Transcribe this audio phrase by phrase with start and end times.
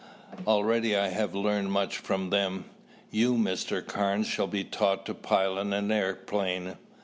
[0.47, 2.65] Already I have learned much from them.
[3.11, 3.85] You, Mr.
[3.85, 6.77] Carnes shall be taught to pilot an airplane.